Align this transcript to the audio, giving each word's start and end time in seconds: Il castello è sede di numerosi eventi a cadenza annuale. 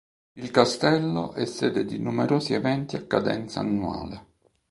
Il 0.33 0.49
castello 0.49 1.33
è 1.33 1.45
sede 1.45 1.85
di 1.85 1.99
numerosi 1.99 2.55
eventi 2.55 2.95
a 2.95 3.05
cadenza 3.05 3.59
annuale. 3.59 4.25